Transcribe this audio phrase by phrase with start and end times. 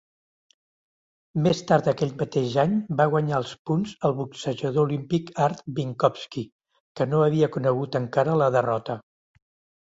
[1.47, 6.45] Més tard aquell mateix any, va guanyar als punts el boxejador olímpic Art Binkowski,
[7.01, 8.99] que no havia conegut encara la derrota.